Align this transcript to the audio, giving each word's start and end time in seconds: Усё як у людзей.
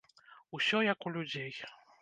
Усё 0.59 0.81
як 0.87 1.07
у 1.11 1.15
людзей. 1.19 1.53